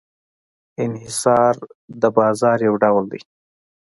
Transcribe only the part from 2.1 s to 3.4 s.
بازار یو ډول دی.